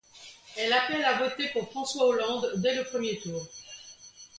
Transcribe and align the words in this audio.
Elle 0.57 0.73
appelle 0.73 1.05
à 1.05 1.19
voter 1.19 1.47
pour 1.49 1.69
François 1.69 2.07
Hollande 2.07 2.53
dès 2.57 2.73
le 2.73 2.83
premier 2.85 3.19
tour. 3.19 3.47